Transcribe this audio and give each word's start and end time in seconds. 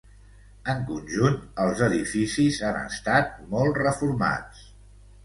En 0.71 0.79
conjunt 0.85 1.35
els 1.65 1.83
edificis 1.87 2.57
han 2.71 2.79
estat 2.87 3.37
molt 3.53 3.79
reformats. 3.83 4.65